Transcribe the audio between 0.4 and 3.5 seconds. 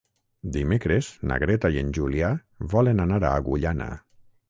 Divendres na Greta i en Julià volen anar a